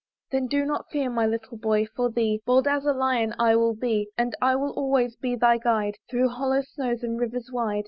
Then 0.31 0.47
do 0.47 0.65
not 0.65 0.89
fear, 0.89 1.11
my 1.11 1.29
boy! 1.51 1.85
for 1.95 2.09
thee 2.09 2.41
Bold 2.43 2.67
as 2.67 2.85
a 2.87 2.91
lion 2.91 3.35
I 3.37 3.55
will 3.55 3.75
be; 3.75 4.09
And 4.17 4.33
I 4.41 4.55
will 4.55 4.71
always 4.71 5.15
be 5.15 5.35
thy 5.35 5.59
guide, 5.59 5.97
Through 6.09 6.29
hollow 6.29 6.61
snows 6.61 7.03
and 7.03 7.19
rivers 7.19 7.51
wide. 7.53 7.79